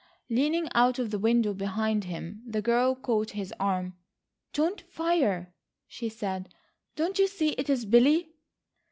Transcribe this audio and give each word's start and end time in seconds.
Leaning 0.31 0.67
out 0.73 0.97
of 0.97 1.11
the 1.11 1.19
window 1.19 1.53
behind 1.53 2.05
him 2.05 2.41
the 2.47 2.59
girl 2.59 2.95
caught 2.95 3.29
his 3.37 3.53
arm. 3.59 3.93
"Don't 4.51 4.81
fire," 4.89 5.53
she 5.87 6.09
said. 6.09 6.51
"Don't 6.95 7.19
you 7.19 7.27
see 7.27 7.49
it 7.49 7.69
is 7.69 7.85
Billy?" 7.85 8.33